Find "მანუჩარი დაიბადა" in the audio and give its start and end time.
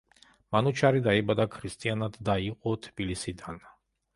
0.55-1.45